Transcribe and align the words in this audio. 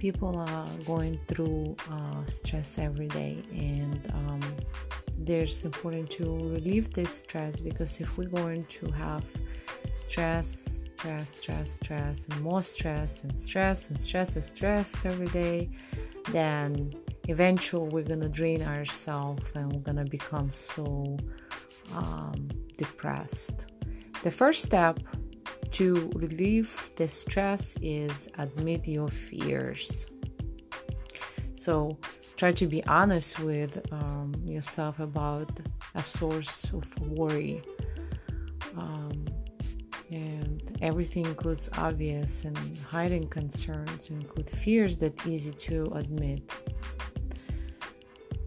people 0.00 0.34
are 0.38 0.66
going 0.86 1.20
through 1.28 1.76
uh, 1.92 2.24
stress 2.24 2.78
every 2.78 3.06
day, 3.08 3.44
and 3.52 4.10
um, 4.14 4.40
there's 5.18 5.64
important 5.66 6.08
to 6.10 6.24
relieve 6.24 6.90
this 6.92 7.12
stress 7.12 7.60
because 7.60 8.00
if 8.00 8.16
we're 8.16 8.34
going 8.42 8.64
to 8.64 8.90
have 8.92 9.30
stress, 9.94 10.48
stress, 10.96 11.36
stress, 11.36 11.72
stress, 11.72 12.26
and 12.30 12.40
more 12.40 12.62
stress, 12.62 13.24
and 13.24 13.38
stress, 13.38 13.88
and 13.90 14.00
stress, 14.00 14.34
and 14.36 14.44
stress 14.44 15.04
every 15.04 15.28
day, 15.28 15.68
then 16.30 16.92
eventually 17.28 17.88
we're 17.90 18.02
gonna 18.02 18.28
drain 18.28 18.62
ourselves 18.62 19.52
and 19.54 19.70
we're 19.70 19.80
gonna 19.80 20.04
become 20.04 20.50
so 20.50 21.18
um, 21.94 22.48
depressed. 22.78 23.66
The 24.22 24.30
first 24.30 24.62
step 24.62 24.98
to 25.80 26.10
relieve 26.14 26.90
the 26.96 27.08
stress 27.08 27.74
is 27.80 28.28
admit 28.36 28.86
your 28.86 29.08
fears. 29.08 30.06
So 31.54 31.96
try 32.36 32.52
to 32.52 32.66
be 32.66 32.84
honest 32.84 33.40
with 33.40 33.80
um, 33.90 34.34
yourself 34.44 35.00
about 35.00 35.48
a 35.94 36.04
source 36.04 36.70
of 36.74 36.84
worry. 37.00 37.62
Um, 38.76 39.24
and 40.10 40.60
everything 40.82 41.24
includes 41.24 41.70
obvious 41.78 42.44
and 42.44 42.58
hiding 42.86 43.28
concerns, 43.28 44.10
include 44.10 44.50
fears 44.50 44.98
that 44.98 45.26
easy 45.26 45.52
to 45.52 45.84
admit. 45.94 46.42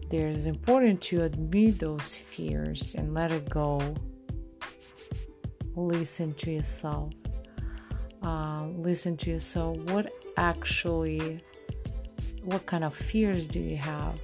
There's 0.08 0.46
important 0.46 1.00
to 1.08 1.24
admit 1.24 1.80
those 1.80 2.14
fears 2.14 2.94
and 2.94 3.12
let 3.12 3.32
it 3.32 3.50
go 3.50 3.80
listen 5.74 6.32
to 6.34 6.52
yourself. 6.52 7.10
Uh, 8.24 8.68
listen 8.78 9.18
to 9.18 9.30
yourself. 9.30 9.76
What 9.90 10.10
actually, 10.38 11.44
what 12.42 12.64
kind 12.64 12.82
of 12.82 12.96
fears 12.96 13.46
do 13.46 13.60
you 13.60 13.76
have? 13.76 14.18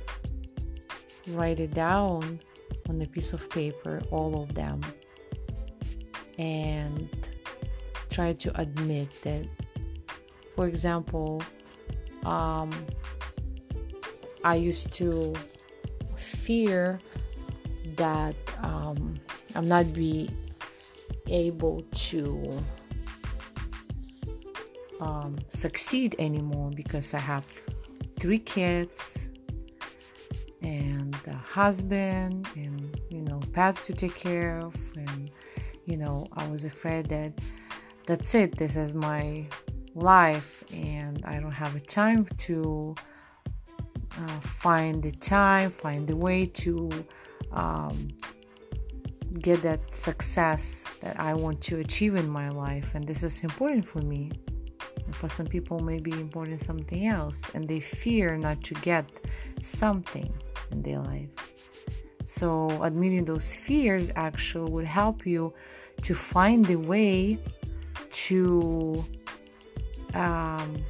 Write 1.29 1.61
it 1.61 1.75
down 1.75 2.41
on 2.89 3.03
a 3.03 3.07
piece 3.07 3.35
of 3.35 3.51
paper, 3.51 4.01
all 4.11 4.43
of 4.43 4.55
them, 4.55 4.81
and 6.39 7.11
try 8.09 8.33
to 8.33 8.59
admit 8.59 9.09
that. 9.21 9.45
For 10.57 10.67
example, 10.67 11.43
um, 12.25 12.71
I 14.45 14.55
used 14.55 14.95
to 14.95 15.35
fear 16.17 17.01
that 17.97 18.35
um, 18.63 19.21
I'm 19.55 19.69
not 19.69 19.93
be 19.93 20.31
able 21.29 21.83
to 21.93 22.65
um, 25.01 25.39
succeed 25.49 26.15
anymore 26.19 26.71
because 26.75 27.15
I 27.15 27.19
have 27.19 27.47
three 28.19 28.39
kids 28.39 29.29
and 30.63 31.17
a 31.27 31.35
husband 31.35 32.47
and 32.55 33.01
you 33.09 33.23
know 33.23 33.41
pets 33.53 33.87
to 33.87 33.93
take 33.93 34.15
care 34.15 34.59
of. 34.59 34.75
And 34.97 35.31
you 35.87 35.97
know 35.97 36.27
I 36.35 36.47
was 36.49 36.65
afraid 36.65 37.09
that 37.09 37.33
that's 38.07 38.35
it. 38.35 38.57
This 38.57 38.77
is 38.77 38.93
my 38.93 39.47
life 39.95 40.63
and 40.73 41.25
I 41.25 41.41
don't 41.41 41.51
have 41.51 41.75
a 41.75 41.81
time 41.81 42.27
to 42.39 42.95
uh, 44.19 44.41
find 44.41 45.03
the 45.03 45.11
time 45.13 45.71
find 45.71 46.07
the 46.07 46.17
way 46.17 46.45
to 46.45 46.91
um, 47.53 48.09
get 49.39 49.63
that 49.63 49.93
success 49.93 50.89
that 51.01 51.19
I 51.19 51.35
want 51.35 51.61
to 51.63 51.79
achieve 51.79 52.17
in 52.17 52.29
my 52.29 52.49
life, 52.51 52.95
and 52.95 53.07
this 53.07 53.23
is 53.23 53.43
important 53.43 53.85
for 53.85 54.01
me. 54.01 54.31
For 55.13 55.29
some 55.29 55.47
people, 55.47 55.81
maybe 55.81 56.13
important 56.13 56.61
something 56.61 57.07
else, 57.07 57.43
and 57.55 57.67
they 57.67 57.81
fear 57.81 58.37
not 58.37 58.63
to 58.65 58.75
get 58.75 59.05
something 59.61 60.33
in 60.71 60.83
their 60.83 61.01
life. 61.01 61.29
So, 62.25 62.83
admitting 62.83 63.25
those 63.25 63.55
fears 63.55 64.11
actually 64.15 64.71
would 64.71 64.87
help 64.87 65.27
you 65.27 65.53
to 66.03 66.15
find 66.15 66.65
the 66.65 66.77
way 66.77 67.39
to 68.29 69.05
um, 70.15 70.85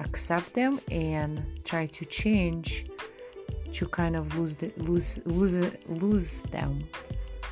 accept 0.00 0.54
them 0.54 0.80
and 0.90 1.44
try 1.64 1.86
to 1.86 2.04
change 2.04 2.86
to 3.72 3.86
kind 3.86 4.16
of 4.16 4.36
lose 4.36 4.54
the, 4.54 4.72
lose 4.78 5.20
lose 5.26 5.54
lose 5.86 6.42
them 6.42 6.78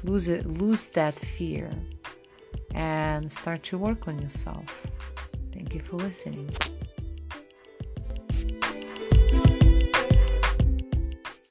lose 0.04 0.28
it 0.28 0.46
lose 0.46 0.88
that 0.90 1.14
fear 1.14 1.70
and 2.74 3.30
start 3.30 3.62
to 3.62 3.78
work 3.78 4.08
on 4.08 4.18
yourself 4.20 4.86
you 5.76 5.82
for 5.82 5.96
listening 5.96 6.48